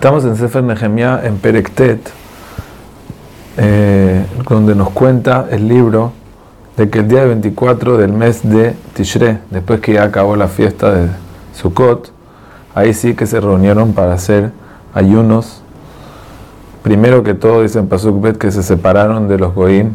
Estamos 0.00 0.24
en 0.24 0.34
Sefer 0.34 0.62
Nehemiah 0.62 1.20
en 1.24 1.36
Perektet, 1.36 2.00
eh, 3.58 4.24
donde 4.48 4.74
nos 4.74 4.88
cuenta 4.88 5.46
el 5.50 5.68
libro 5.68 6.12
de 6.78 6.88
que 6.88 7.00
el 7.00 7.08
día 7.08 7.26
24 7.26 7.98
del 7.98 8.10
mes 8.10 8.40
de 8.42 8.74
Tishre, 8.94 9.40
después 9.50 9.80
que 9.80 9.92
ya 9.92 10.04
acabó 10.04 10.36
la 10.36 10.48
fiesta 10.48 10.90
de 10.90 11.08
Sukkot, 11.54 12.12
ahí 12.74 12.94
sí 12.94 13.12
que 13.12 13.26
se 13.26 13.42
reunieron 13.42 13.92
para 13.92 14.14
hacer 14.14 14.52
ayunos. 14.94 15.60
Primero 16.82 17.22
que 17.22 17.34
todo, 17.34 17.60
dicen 17.60 17.86
Pasuk 17.86 18.22
Bet 18.22 18.38
que 18.38 18.50
se 18.50 18.62
separaron 18.62 19.28
de 19.28 19.38
los 19.38 19.54
Goim, 19.54 19.92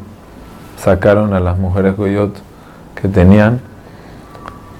sacaron 0.77 1.33
a 1.33 1.39
las 1.39 1.57
mujeres 1.57 1.97
Goyot 1.97 2.35
que 2.93 3.07
tenían 3.07 3.59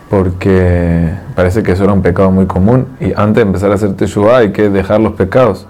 porque 0.10 1.12
parece 1.36 1.64
que 1.64 1.72
eso 1.72 1.84
era 1.84 1.94
un 1.94 2.02
pecado 2.02 2.32
muy 2.32 2.46
común 2.46 2.88
y 3.00 3.14
antes 3.14 3.36
de 3.36 3.42
empezar 3.42 3.72
a 3.72 3.76
hacer 3.76 3.94
Teshuvah 3.94 4.38
hay 4.38 4.52
que 4.52 4.70
dejar 4.70 5.00
los 5.02 5.14
pecados. 5.14 5.68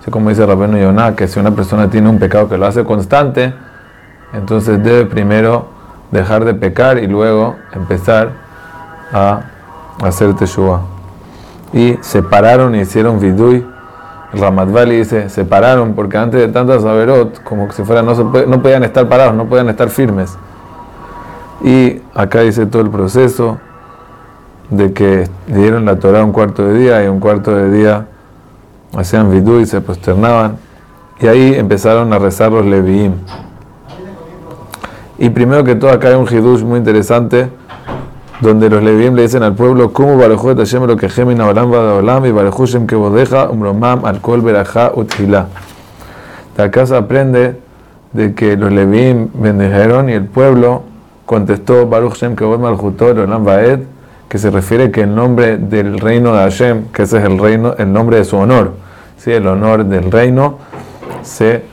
Así 0.00 0.10
como 0.10 0.30
dice 0.30 0.46
Rabeno 0.46 0.78
Yonah, 0.78 1.16
que 1.16 1.26
si 1.26 1.40
una 1.40 1.50
persona 1.50 1.90
tiene 1.90 2.08
un 2.08 2.18
pecado 2.18 2.48
que 2.48 2.56
lo 2.56 2.66
hace 2.66 2.84
constante, 2.84 3.52
entonces 4.32 4.82
debe 4.82 5.06
primero 5.06 5.68
dejar 6.10 6.44
de 6.44 6.54
pecar 6.54 6.98
y 6.98 7.06
luego 7.06 7.56
empezar 7.74 8.30
a 9.12 9.40
hacer 10.02 10.34
Teshuvah. 10.34 10.82
Y 11.72 11.98
separaron 12.00 12.74
y 12.74 12.80
hicieron 12.80 13.20
vidui. 13.20 13.66
Ramadvali 14.32 14.98
dice, 14.98 15.28
separaron 15.30 15.94
porque 15.94 16.18
antes 16.18 16.40
de 16.40 16.48
tantas 16.48 16.84
averot, 16.84 17.42
como 17.42 17.70
si 17.72 17.82
fuera, 17.82 18.02
no, 18.02 18.14
no 18.14 18.62
podían 18.62 18.84
estar 18.84 19.08
parados, 19.08 19.34
no 19.34 19.46
podían 19.46 19.68
estar 19.68 19.88
firmes. 19.88 20.36
Y 21.62 22.00
acá 22.18 22.40
dice 22.40 22.66
todo 22.66 22.82
el 22.82 22.90
proceso 22.90 23.58
de 24.70 24.92
que 24.92 25.28
dieron 25.46 25.84
la 25.84 26.00
Torah 26.00 26.24
un 26.24 26.32
cuarto 26.32 26.66
de 26.66 26.76
día 26.76 27.04
y 27.04 27.06
un 27.06 27.20
cuarto 27.20 27.54
de 27.54 27.70
día 27.70 28.06
hacían 28.96 29.30
vidú 29.30 29.60
y 29.60 29.66
se 29.66 29.80
posternaban. 29.80 30.56
Y 31.20 31.28
ahí 31.28 31.54
empezaron 31.54 32.12
a 32.12 32.18
rezar 32.18 32.50
los 32.50 32.66
Leviim. 32.66 33.12
Y 35.16 35.30
primero 35.30 35.62
que 35.62 35.76
todo 35.76 35.90
acá 35.90 36.08
hay 36.08 36.14
un 36.16 36.26
hidush 36.26 36.62
muy 36.64 36.78
interesante 36.78 37.50
donde 38.40 38.68
los 38.68 38.82
Leviim 38.82 39.14
le 39.14 39.22
dicen 39.22 39.44
al 39.44 39.54
pueblo 39.54 39.92
¿Cómo 39.92 40.16
barujú 40.16 40.50
et 40.50 40.58
Hashem 40.58 40.86
lo 40.86 40.96
que 40.96 41.08
gemin 41.08 41.40
olam 41.40 41.70
olam 41.70 42.26
y 42.26 42.32
barujú 42.32 42.66
Shem 42.66 42.88
que 42.88 42.96
bodeja 42.96 43.48
umromam 43.48 44.04
alcohol 44.04 44.40
berajá 44.42 44.90
uthila. 44.92 45.46
De 46.56 46.64
acá 46.64 46.84
se 46.84 46.96
aprende 46.96 47.60
de 48.12 48.34
que 48.34 48.56
los 48.56 48.72
Leviim 48.72 49.28
bendijeron 49.34 50.08
y 50.08 50.14
el 50.14 50.24
pueblo 50.24 50.82
contestó 51.28 51.86
Baruch 51.86 52.14
Shem 52.14 52.34
Kevod 52.34 52.58
Malchutor 52.58 53.18
Olam 53.18 53.44
Vaed, 53.44 53.80
que 54.30 54.38
se 54.38 54.50
refiere 54.50 54.90
que 54.90 55.02
el 55.02 55.14
nombre 55.14 55.58
del 55.58 55.98
reino 55.98 56.32
de 56.32 56.38
Hashem, 56.38 56.86
que 56.90 57.02
ese 57.02 57.18
es 57.18 57.24
el 57.24 57.38
reino, 57.38 57.74
el 57.76 57.92
nombre 57.92 58.16
de 58.16 58.24
su 58.24 58.38
honor, 58.38 58.72
¿sí? 59.18 59.32
el 59.32 59.46
honor 59.46 59.84
del 59.84 60.10
reino, 60.10 60.56
se, 61.20 61.64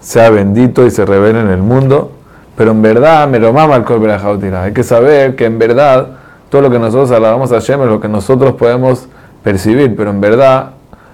sea 0.00 0.30
bendito 0.30 0.84
y 0.84 0.90
se 0.90 1.06
revele 1.06 1.40
en 1.40 1.50
el 1.50 1.62
mundo. 1.62 2.10
Pero 2.56 2.72
en 2.72 2.82
verdad, 2.82 3.28
me 3.28 3.38
lo 3.38 3.52
mama 3.52 3.76
el 3.76 4.54
Hay 4.56 4.72
que 4.72 4.82
saber 4.82 5.36
que 5.36 5.44
en 5.44 5.60
verdad 5.60 6.08
todo 6.48 6.62
lo 6.62 6.70
que 6.70 6.80
nosotros 6.80 7.12
alabamos 7.12 7.52
a 7.52 7.60
Hashem 7.60 7.80
es 7.82 7.88
lo 7.88 8.00
que 8.00 8.08
nosotros 8.08 8.54
podemos 8.54 9.06
percibir, 9.44 9.94
pero 9.94 10.10
en 10.10 10.20
verdad 10.20 10.72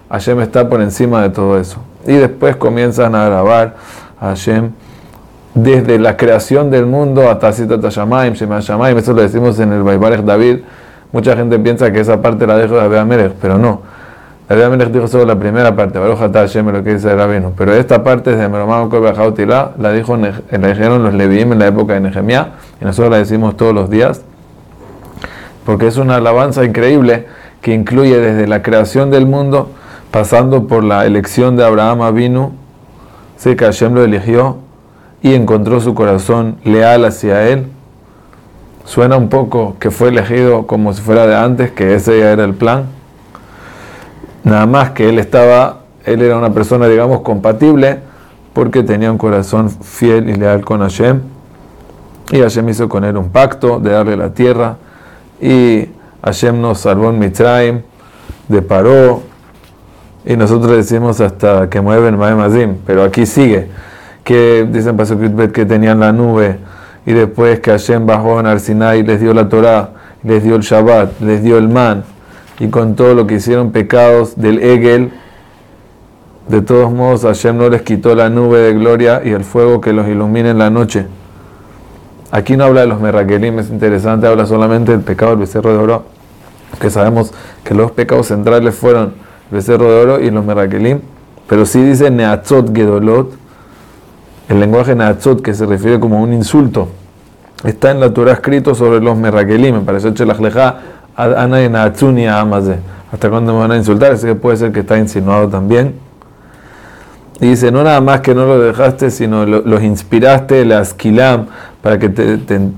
Hashem 0.08 0.40
está 0.40 0.66
por 0.66 0.80
encima 0.80 1.20
de 1.20 1.28
todo 1.28 1.60
eso. 1.60 1.76
Y 2.06 2.14
después 2.14 2.56
comienzan 2.56 3.14
a 3.14 3.26
grabar 3.26 3.76
a 4.18 4.28
Hashem 4.28 4.70
desde 5.56 5.98
la 5.98 6.18
creación 6.18 6.70
del 6.70 6.84
mundo 6.84 7.30
hasta 7.30 7.50
Sita 7.50 7.76
Shamaim, 7.88 8.34
Shema 8.34 8.60
Shamaim, 8.60 8.98
eso 8.98 9.14
lo 9.14 9.22
decimos 9.22 9.58
en 9.58 9.72
el 9.72 9.82
Baibarech 9.82 10.20
David. 10.20 10.58
Mucha 11.12 11.34
gente 11.34 11.58
piensa 11.58 11.90
que 11.90 12.00
esa 12.00 12.20
parte 12.20 12.46
la 12.46 12.58
dejo 12.58 12.74
de 12.74 12.82
David 12.82 12.96
Amelech, 12.96 13.32
pero 13.40 13.56
no. 13.56 13.80
David 14.50 14.64
Amelech 14.64 14.88
dijo 14.90 15.08
solo 15.08 15.24
la 15.24 15.38
primera 15.38 15.74
parte, 15.74 15.98
Baruch 15.98 16.18
Hashem, 16.18 16.68
lo 16.68 16.84
que 16.84 16.94
dice 16.94 17.16
Rabino. 17.16 17.54
Pero 17.56 17.72
esta 17.72 18.04
parte 18.04 18.36
de 18.36 18.48
Meromam 18.48 18.90
Kobejautila 18.90 19.72
la 19.78 19.92
dijo, 19.92 20.18
la 20.18 20.68
dijeron 20.68 21.02
los 21.02 21.14
Leviim 21.14 21.54
en 21.54 21.58
la 21.58 21.68
época 21.68 21.94
de 21.94 22.00
Nehemiah, 22.00 22.48
y 22.82 22.84
nosotros 22.84 23.10
la 23.10 23.16
decimos 23.16 23.56
todos 23.56 23.74
los 23.74 23.88
días, 23.88 24.20
porque 25.64 25.86
es 25.86 25.96
una 25.96 26.16
alabanza 26.16 26.64
increíble 26.64 27.28
que 27.62 27.72
incluye 27.72 28.18
desde 28.18 28.46
la 28.46 28.62
creación 28.62 29.10
del 29.10 29.24
mundo, 29.24 29.70
pasando 30.10 30.66
por 30.66 30.84
la 30.84 31.06
elección 31.06 31.56
de 31.56 31.64
Abraham 31.64 32.02
Avinu, 32.02 32.52
sé 33.38 33.56
que 33.56 33.64
Hashem 33.64 33.94
lo 33.94 34.04
eligió 34.04 34.65
y 35.26 35.34
encontró 35.34 35.80
su 35.80 35.92
corazón 35.92 36.56
leal 36.62 37.04
hacia 37.04 37.48
él. 37.48 37.66
Suena 38.84 39.16
un 39.16 39.28
poco 39.28 39.74
que 39.80 39.90
fue 39.90 40.10
elegido 40.10 40.68
como 40.68 40.92
si 40.92 41.02
fuera 41.02 41.26
de 41.26 41.34
antes, 41.34 41.72
que 41.72 41.96
ese 41.96 42.20
ya 42.20 42.30
era 42.30 42.44
el 42.44 42.54
plan. 42.54 42.84
Nada 44.44 44.66
más 44.66 44.90
que 44.90 45.08
él 45.08 45.18
estaba, 45.18 45.80
él 46.04 46.22
era 46.22 46.38
una 46.38 46.54
persona, 46.54 46.86
digamos, 46.86 47.22
compatible, 47.22 47.98
porque 48.52 48.84
tenía 48.84 49.10
un 49.10 49.18
corazón 49.18 49.68
fiel 49.68 50.30
y 50.30 50.34
leal 50.34 50.64
con 50.64 50.78
Hashem. 50.78 51.20
Y 52.30 52.38
Hashem 52.38 52.68
hizo 52.68 52.88
con 52.88 53.02
él 53.02 53.16
un 53.16 53.30
pacto 53.30 53.80
de 53.80 53.90
darle 53.90 54.16
la 54.16 54.32
tierra. 54.32 54.76
Y 55.40 55.88
Hashem 56.22 56.60
nos 56.60 56.78
salvó 56.78 57.10
en 57.10 57.18
Mitzrayim, 57.18 57.80
de 58.46 58.62
Paró. 58.62 59.22
Y 60.24 60.36
nosotros 60.36 60.70
decimos 60.70 61.20
hasta 61.20 61.68
que 61.68 61.80
mueven 61.80 62.16
Maemazim, 62.16 62.76
pero 62.86 63.02
aquí 63.02 63.26
sigue 63.26 63.66
que 64.26 64.66
dicen 64.68 64.96
que 65.52 65.64
tenían 65.66 66.00
la 66.00 66.10
nube 66.10 66.58
y 67.06 67.12
después 67.12 67.60
que 67.60 67.70
Hashem 67.70 68.06
bajó 68.06 68.40
en 68.40 68.46
Arsinai 68.46 68.98
y 68.98 69.02
les 69.04 69.20
dio 69.20 69.32
la 69.32 69.48
Torah, 69.48 69.90
les 70.24 70.42
dio 70.42 70.56
el 70.56 70.62
Shabbat, 70.62 71.20
les 71.20 71.44
dio 71.44 71.58
el 71.58 71.68
man 71.68 72.02
y 72.58 72.66
con 72.66 72.96
todo 72.96 73.14
lo 73.14 73.28
que 73.28 73.36
hicieron 73.36 73.70
pecados 73.70 74.34
del 74.34 74.58
Egel, 74.58 75.12
de 76.48 76.60
todos 76.60 76.92
modos 76.92 77.22
Hashem 77.22 77.56
no 77.56 77.68
les 77.68 77.82
quitó 77.82 78.16
la 78.16 78.28
nube 78.28 78.58
de 78.58 78.74
gloria 78.74 79.22
y 79.24 79.30
el 79.30 79.44
fuego 79.44 79.80
que 79.80 79.92
los 79.92 80.08
ilumina 80.08 80.50
en 80.50 80.58
la 80.58 80.70
noche. 80.70 81.06
Aquí 82.32 82.56
no 82.56 82.64
habla 82.64 82.80
de 82.80 82.88
los 82.88 83.00
Merrakelim, 83.00 83.60
es 83.60 83.70
interesante, 83.70 84.26
habla 84.26 84.44
solamente 84.44 84.90
del 84.90 85.02
pecado 85.02 85.30
del 85.30 85.38
becerro 85.38 85.70
de 85.70 85.78
oro, 85.78 86.04
que 86.80 86.90
sabemos 86.90 87.32
que 87.62 87.74
los 87.74 87.92
pecados 87.92 88.26
centrales 88.26 88.74
fueron 88.74 89.14
el 89.52 89.56
becerro 89.56 89.88
de 89.88 90.00
oro 90.00 90.20
y 90.20 90.32
los 90.32 90.44
Merrakelim, 90.44 90.98
pero 91.48 91.64
sí 91.64 91.80
dice 91.80 92.10
Neatzot 92.10 92.74
Gedolot, 92.74 93.45
el 94.48 94.60
lenguaje 94.60 94.94
Natsot, 94.94 95.42
que 95.42 95.54
se 95.54 95.66
refiere 95.66 95.98
como 95.98 96.22
un 96.22 96.32
insulto, 96.32 96.88
está 97.64 97.90
en 97.90 98.00
la 98.00 98.12
Torah 98.12 98.32
escrito 98.32 98.74
sobre 98.74 99.00
los 99.00 99.16
Merrakelim, 99.16 99.76
me 99.76 99.80
parece 99.80 100.12
Ana 101.16 101.62
y 101.62 102.26
Amaze. 102.26 102.78
¿Hasta 103.12 103.30
cuándo 103.30 103.54
me 103.54 103.60
van 103.60 103.72
a 103.72 103.76
insultar? 103.76 104.12
Así 104.12 104.26
que 104.26 104.34
puede 104.34 104.56
ser 104.56 104.72
que 104.72 104.80
está 104.80 104.98
insinuado 104.98 105.48
también. 105.48 105.94
Y 107.40 107.48
dice, 107.48 107.70
no 107.70 107.82
nada 107.82 108.00
más 108.00 108.20
que 108.20 108.34
no 108.34 108.46
lo 108.46 108.58
dejaste, 108.60 109.10
sino 109.10 109.44
los 109.46 109.82
inspiraste, 109.82 110.64
las 110.64 110.94
kilam, 110.94 111.46
para 111.82 111.98
que, 111.98 112.08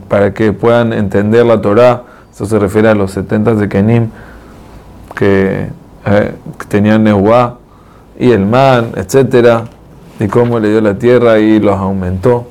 para 0.08 0.32
puedan 0.52 0.92
entender 0.92 1.46
la 1.46 1.60
Torah. 1.60 2.02
Eso 2.32 2.46
se 2.46 2.58
refiere 2.58 2.88
a 2.88 2.94
los 2.94 3.12
70 3.12 3.54
de 3.54 3.68
Kenim, 3.68 4.08
que, 5.14 5.68
eh, 6.06 6.32
tenían 6.68 7.04
Nehuá 7.04 7.58
y 8.18 8.30
el 8.30 8.46
man, 8.46 8.92
etcétera 8.96 9.64
y 10.20 10.26
cómo 10.26 10.58
le 10.58 10.70
dio 10.70 10.80
la 10.80 10.94
tierra 10.94 11.38
y 11.38 11.60
los 11.60 11.76
aumentó. 11.76 12.46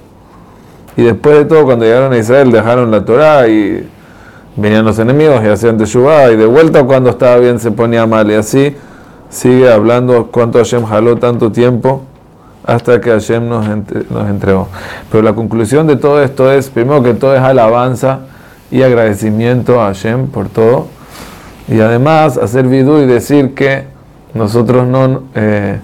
Y 0.96 1.04
después 1.04 1.38
de 1.38 1.46
todo, 1.46 1.66
cuando 1.66 1.86
llegaron 1.86 2.14
a 2.14 2.18
Israel, 2.18 2.52
dejaron 2.52 2.90
la 2.90 3.06
Torah 3.06 3.48
y 3.48 3.88
venían 4.56 4.84
los 4.84 4.98
enemigos 4.98 5.44
y 5.44 5.48
hacían 5.48 5.78
Teshuvah. 5.78 6.32
Y 6.32 6.38
de 6.38 6.46
vuelta, 6.46 6.84
cuando 6.84 7.12
estaba 7.12 7.38
bien, 7.38 7.60
se 7.60 7.72
ponía 7.72 8.08
mal. 8.08 8.30
Y 8.32 8.34
así 8.34 8.76
sigue 9.30 9.72
hablando 9.72 10.28
cuánto 10.32 10.58
Hashem 10.58 10.86
jaló 10.86 11.18
tanto 11.18 11.52
tiempo 11.52 12.02
hasta 12.66 13.00
que 13.00 13.12
Hashem 13.12 13.48
nos, 13.48 13.68
nos 13.68 14.30
entregó. 14.30 14.70
Pero 15.12 15.24
la 15.24 15.34
conclusión 15.34 15.86
de 15.88 15.98
todo 15.98 16.22
esto 16.24 16.52
es, 16.52 16.70
primero 16.70 17.04
que 17.04 17.14
todo, 17.14 17.36
es 17.36 17.42
alabanza 17.42 18.22
y 18.72 18.82
agradecimiento 18.82 19.82
a 19.82 19.88
Hashem 19.88 20.28
por 20.28 20.50
todo. 20.50 20.88
Y 21.68 21.80
además, 21.80 22.38
hacer 22.38 22.68
vidú 22.68 22.98
y 23.00 23.06
decir 23.06 23.54
que 23.54 23.84
nosotros 24.34 24.88
no. 24.88 25.24
Eh, 25.36 25.80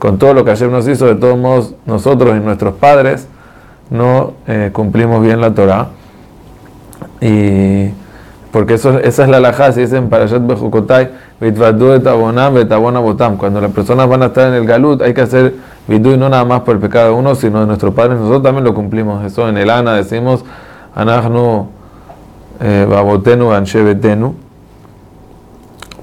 con 0.00 0.18
todo 0.18 0.32
lo 0.32 0.44
que 0.46 0.50
ayer 0.50 0.70
nos 0.70 0.88
hizo, 0.88 1.06
de 1.06 1.14
todos 1.14 1.38
modos 1.38 1.74
nosotros 1.84 2.34
y 2.34 2.40
nuestros 2.40 2.74
padres 2.74 3.28
no 3.90 4.32
eh, 4.46 4.70
cumplimos 4.72 5.22
bien 5.22 5.42
la 5.42 5.52
Torah. 5.52 5.88
Y 7.20 7.90
porque 8.50 8.74
esa 8.74 8.98
es 8.98 9.18
la 9.28 9.36
alajá, 9.36 9.72
si 9.72 9.82
dicen 9.82 10.08
Parashat 10.08 10.44
Bejukotai, 10.46 11.10
Botam. 11.38 13.36
Cuando 13.36 13.60
las 13.60 13.70
personas 13.72 14.08
van 14.08 14.22
a 14.22 14.26
estar 14.26 14.48
en 14.48 14.54
el 14.54 14.66
galut, 14.66 15.02
hay 15.02 15.12
que 15.12 15.20
hacer 15.20 15.54
vidu 15.86 16.16
no 16.16 16.30
nada 16.30 16.46
más 16.46 16.62
por 16.62 16.76
el 16.76 16.80
pecado 16.80 17.08
de 17.08 17.12
uno, 17.12 17.34
sino 17.34 17.60
de 17.60 17.66
nuestros 17.66 17.92
padres. 17.92 18.18
Nosotros 18.18 18.42
también 18.42 18.64
lo 18.64 18.74
cumplimos. 18.74 19.22
Eso 19.24 19.48
en 19.50 19.58
el 19.58 19.68
Ana 19.68 19.92
decimos, 19.96 20.46
Anachnu 20.94 21.68
eh, 22.60 22.86
Babotenu 22.88 23.52
Anshebetenu. 23.52 24.34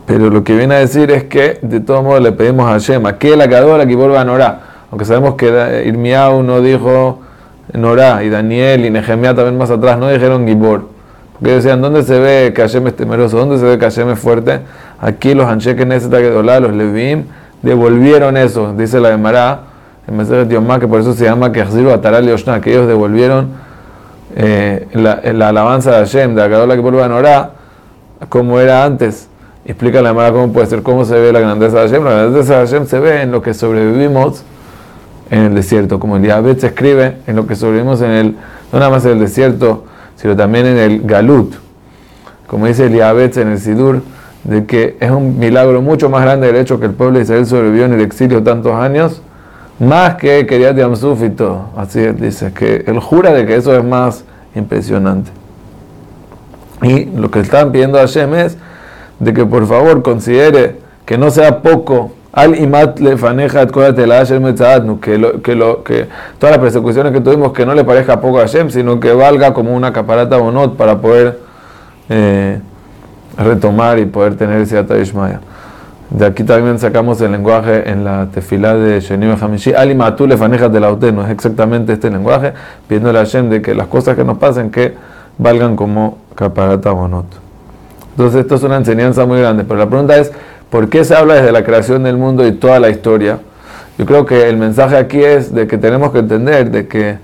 Pero 0.07 0.29
lo 0.29 0.41
que 0.43 0.55
viene 0.55 0.75
a 0.75 0.79
decir 0.79 1.11
es 1.11 1.25
que 1.25 1.59
de 1.61 1.81
todos 1.81 2.01
modos 2.01 2.21
le 2.21 2.31
pedimos 2.31 2.65
a 2.65 2.77
Shema 2.77 3.17
que 3.17 3.35
la 3.35 3.49
cadora 3.49 3.85
que 3.85 3.93
vuelva 3.93 4.21
a 4.21 4.23
Norá. 4.23 4.61
Aunque 4.89 5.03
sabemos 5.03 5.35
que 5.35 5.83
Irmiau 5.85 6.41
no 6.43 6.61
dijo 6.61 7.19
Norá 7.73 8.23
y 8.23 8.29
Daniel 8.29 8.85
y 8.85 8.89
Nehemiah 8.89 9.35
también 9.35 9.57
más 9.57 9.69
atrás 9.69 9.99
no 9.99 10.09
dijeron 10.09 10.47
Gibor. 10.47 10.85
Porque 11.33 11.55
decían, 11.55 11.81
¿dónde 11.81 12.03
se 12.03 12.17
ve 12.19 12.53
que 12.55 12.61
Hashem 12.61 12.87
es 12.87 12.95
temeroso? 12.95 13.37
¿Dónde 13.37 13.57
se 13.57 13.65
ve 13.65 13.77
que 13.77 13.83
Hashem 13.83 14.09
es 14.11 14.17
fuerte? 14.17 14.61
Aquí 15.01 15.33
los 15.33 15.45
Anshe 15.45 15.75
que 15.75 15.85
necesita 15.85 16.19
que 16.19 16.29
los 16.31 16.73
Levim, 16.73 17.25
devolvieron 17.61 18.37
eso, 18.37 18.73
dice 18.77 19.01
la 19.01 19.09
Gemara, 19.09 19.59
en 20.07 20.15
Meseret 20.15 20.49
Yomá, 20.49 20.79
que 20.79 20.87
por 20.87 21.01
eso 21.01 21.13
se 21.13 21.25
llama 21.25 21.51
Kehziru 21.51 21.91
Ataral 21.91 22.25
Yoshna, 22.25 22.61
que 22.61 22.71
ellos 22.71 22.87
devolvieron 22.87 23.49
eh, 24.35 24.87
la, 24.93 25.19
la, 25.33 25.49
alabanza 25.49 25.91
de 25.91 25.97
Hashem, 25.97 26.33
de 26.33 26.47
la 26.47 26.75
que 26.75 26.81
vuelve 26.81 27.03
a 27.03 27.09
Norá, 27.09 27.51
como 28.29 28.59
era 28.59 28.85
antes. 28.85 29.27
Explica 29.67 30.01
la 30.01 30.09
Gemara 30.09 30.31
cómo 30.31 30.53
puede 30.53 30.67
ser, 30.67 30.81
cómo 30.81 31.03
se 31.03 31.15
ve 31.19 31.33
la 31.33 31.41
grandeza 31.41 31.81
de 31.81 31.89
Hashem. 31.89 32.03
La 32.05 32.11
grandeza 32.11 32.53
de 32.59 32.65
Hashem 32.65 32.85
se 32.85 32.99
ve 32.99 33.21
en 33.21 33.31
lo 33.31 33.41
que 33.41 33.53
sobrevivimos 33.53 34.43
en 35.29 35.43
el 35.43 35.55
desierto, 35.55 35.99
como 35.99 36.15
el 36.15 36.57
se 36.57 36.67
escribe 36.67 37.17
en 37.27 37.35
lo 37.35 37.45
que 37.45 37.57
sobrevivimos 37.57 38.01
en 38.01 38.11
el, 38.11 38.35
no 38.71 38.79
nada 38.79 38.89
más 38.89 39.03
en 39.03 39.11
el 39.11 39.19
desierto, 39.19 39.83
sino 40.15 40.37
también 40.37 40.67
en 40.67 40.77
el 40.77 41.01
Galut. 41.01 41.55
Como 42.47 42.65
dice 42.65 42.85
el 42.85 42.95
en 42.95 43.47
el 43.49 43.59
Sidur, 43.59 44.03
de 44.45 44.65
que 44.65 44.95
es 45.01 45.11
un 45.11 45.37
milagro 45.37 45.81
mucho 45.81 46.09
más 46.09 46.21
grande 46.21 46.49
el 46.49 46.55
hecho 46.55 46.79
que 46.79 46.85
el 46.85 46.93
pueblo 46.93 47.17
de 47.17 47.25
Israel 47.25 47.45
sobrevivió 47.45 47.85
en 47.85 47.93
el 47.93 48.01
exilio 48.01 48.41
tantos 48.41 48.71
años, 48.73 49.21
más 49.79 50.15
que 50.15 50.45
quería 50.47 50.71
Yamsuf 50.71 51.21
y 51.23 51.29
todo. 51.31 51.65
Así 51.75 51.99
dice, 52.13 52.53
que 52.53 52.85
él 52.87 52.99
jura 52.99 53.33
de 53.33 53.45
que 53.45 53.57
eso 53.57 53.75
es 53.77 53.83
más 53.83 54.23
impresionante. 54.55 55.29
Y 56.81 57.05
lo 57.05 57.29
que 57.29 57.41
están 57.41 57.73
pidiendo 57.73 57.97
a 57.97 58.01
Hashem 58.01 58.33
es 58.35 58.57
de 59.19 59.33
que 59.33 59.45
por 59.45 59.65
favor 59.67 60.01
considere 60.03 60.77
que 61.05 61.17
no 61.17 61.31
sea 61.31 61.61
poco 61.61 62.11
al 62.37 62.55
imat 62.55 62.99
le 62.99 63.17
faneja 63.17 63.65
que 63.65 65.17
lo, 65.17 65.41
que 65.41 65.55
lo 65.55 65.83
que 65.83 66.07
todas 66.37 66.55
las 66.55 66.59
persecuciones 66.59 67.11
que 67.11 67.19
tuvimos 67.19 67.51
que 67.51 67.65
no 67.65 67.73
le 67.73 67.83
parezca 67.83 68.21
poco 68.21 68.37
a 68.37 68.41
Hashem, 68.41 68.69
sino 68.69 68.99
que 68.99 69.11
valga 69.11 69.55
como 69.55 69.75
una 69.75 69.91
caparata 69.91 70.37
bonot 70.37 70.77
para 70.77 70.99
poder 70.99 71.39
eh, 72.09 72.59
retomar 73.39 73.97
y 73.97 74.05
poder 74.05 74.35
tener 74.35 74.61
ese 74.61 74.77
Atayishmaya. 74.77 75.39
De 76.11 76.25
aquí 76.25 76.43
también 76.43 76.77
sacamos 76.77 77.19
el 77.21 77.31
lenguaje 77.31 77.89
en 77.89 78.05
la 78.05 78.27
tefilá 78.27 78.75
de 78.75 78.99
Shenim 79.01 79.35
Hamishi. 79.41 79.73
Alimatu 79.73 80.27
le 80.27 80.37
fanejas 80.37 80.71
de 80.71 80.79
la 80.79 80.91
no 80.91 81.25
es 81.25 81.31
exactamente 81.31 81.93
este 81.93 82.11
lenguaje, 82.11 82.53
pidiéndole 82.87 83.17
a 83.17 83.23
Hashem 83.23 83.49
de 83.49 83.63
que 83.63 83.73
las 83.73 83.87
cosas 83.87 84.15
que 84.15 84.23
nos 84.23 84.37
pasen 84.37 84.69
que 84.69 84.93
valgan 85.39 85.75
como 85.75 86.19
caparata 86.35 86.91
bonot. 86.91 87.46
Entonces, 88.17 88.41
esto 88.41 88.55
es 88.55 88.63
una 88.63 88.77
enseñanza 88.77 89.27
muy 89.27 89.39
grande. 89.39 89.63
Pero 89.63 89.79
la 89.79 89.85
pregunta 89.87 90.17
es: 90.17 90.31
¿por 90.71 90.89
qué 90.89 91.05
se 91.05 91.13
habla 91.13 91.35
desde 91.35 91.51
la 91.51 91.63
creación 91.63 92.01
del 92.01 92.17
mundo 92.17 92.47
y 92.47 92.51
toda 92.51 92.79
la 92.79 92.89
historia? 92.89 93.37
Yo 93.99 94.07
creo 94.07 94.25
que 94.25 94.49
el 94.49 94.57
mensaje 94.57 94.97
aquí 94.97 95.23
es 95.23 95.53
de 95.53 95.67
que 95.67 95.77
tenemos 95.77 96.11
que 96.11 96.19
entender 96.19 96.71
de 96.71 96.87
que 96.87 97.19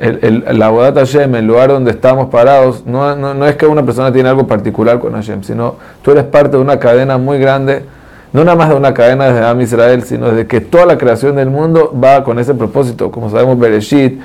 el, 0.00 0.44
el, 0.46 0.58
la 0.58 0.68
Bodat 0.68 0.96
Hashem, 0.96 1.34
el 1.34 1.46
lugar 1.46 1.70
donde 1.70 1.90
estamos 1.90 2.28
parados, 2.28 2.86
no, 2.86 3.16
no, 3.16 3.34
no, 3.34 3.46
es 3.46 3.56
que 3.56 3.66
una 3.66 3.84
persona 3.84 4.12
tiene 4.12 4.28
algo 4.28 4.46
particular 4.46 5.00
con 5.00 5.14
Hashem, 5.14 5.42
sino 5.42 5.74
tú 6.02 6.12
eres 6.12 6.24
parte 6.24 6.56
de 6.56 6.62
una 6.62 6.78
cadena 6.78 7.18
muy 7.18 7.40
grande, 7.40 7.84
no 8.32 8.44
nada 8.44 8.56
más 8.56 8.68
de 8.68 8.76
una 8.76 8.94
cadena 8.94 9.26
desde 9.26 9.44
Am 9.44 9.60
Israel, 9.60 10.04
sino 10.04 10.30
de 10.30 10.46
que 10.46 10.60
toda 10.60 10.86
la 10.86 10.98
creación 10.98 11.34
del 11.34 11.50
mundo 11.50 11.92
va 12.00 12.22
con 12.22 12.38
ese 12.38 12.54
propósito. 12.54 13.10
Como 13.10 13.28
sabemos, 13.28 13.58
Bereshit, 13.58 14.20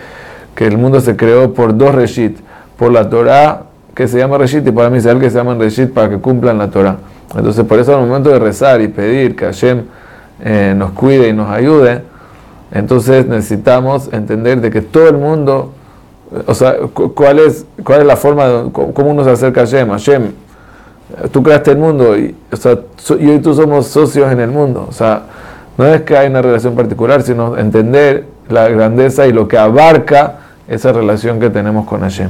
que 0.53 0.67
el 0.67 0.77
mundo 0.77 1.01
se 1.01 1.15
creó 1.15 1.53
por 1.53 1.75
dos 1.75 1.95
Reshit, 1.95 2.37
por 2.77 2.91
la 2.91 3.09
Torah, 3.09 3.63
que 3.93 4.07
se 4.07 4.17
llama 4.17 4.37
Reshit, 4.37 4.65
y 4.67 4.71
por 4.71 4.85
Am 4.85 4.95
Israel, 4.95 5.19
que 5.19 5.29
se 5.29 5.37
llama 5.37 5.55
Reshit, 5.55 5.93
para 5.93 6.09
que 6.09 6.17
cumplan 6.17 6.57
la 6.57 6.69
Torah. 6.69 6.97
Entonces, 7.35 7.65
por 7.65 7.79
eso 7.79 7.95
al 7.95 8.05
momento 8.05 8.29
de 8.29 8.39
rezar 8.39 8.81
y 8.81 8.87
pedir 8.87 9.35
que 9.35 9.45
Hashem 9.45 9.83
eh, 10.43 10.73
nos 10.75 10.91
cuide 10.91 11.29
y 11.29 11.33
nos 11.33 11.49
ayude, 11.49 12.01
entonces 12.71 13.27
necesitamos 13.27 14.11
entender 14.11 14.61
de 14.61 14.71
que 14.71 14.81
todo 14.81 15.07
el 15.07 15.17
mundo, 15.17 15.73
o 16.47 16.53
sea, 16.55 16.75
cuál 17.13 17.39
es, 17.39 17.65
cuál 17.83 18.01
es 18.01 18.07
la 18.07 18.15
forma, 18.15 18.47
de, 18.47 18.71
cómo 18.71 19.11
uno 19.11 19.23
se 19.23 19.31
acerca 19.31 19.61
a 19.61 19.65
Hashem. 19.65 19.89
Hashem, 19.89 20.31
tú 21.31 21.43
creaste 21.43 21.71
el 21.71 21.77
mundo 21.77 22.17
y, 22.17 22.35
o 22.51 22.55
sea, 22.55 22.79
yo 23.07 23.33
y 23.33 23.39
tú 23.39 23.53
somos 23.53 23.87
socios 23.87 24.31
en 24.31 24.39
el 24.39 24.49
mundo. 24.49 24.87
O 24.89 24.91
sea, 24.91 25.23
no 25.77 25.85
es 25.85 26.01
que 26.01 26.17
hay 26.17 26.29
una 26.29 26.41
relación 26.41 26.75
particular, 26.75 27.21
sino 27.21 27.57
entender 27.57 28.25
la 28.49 28.67
grandeza 28.69 29.27
y 29.27 29.33
lo 29.33 29.47
que 29.47 29.57
abarca 29.57 30.39
esa 30.67 30.91
relación 30.91 31.39
que 31.39 31.49
tenemos 31.49 31.85
con 31.85 32.01
Hashem. 32.01 32.29